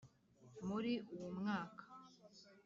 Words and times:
muri 0.67 0.93
uwo 1.13 1.29
mwaka 1.39 1.83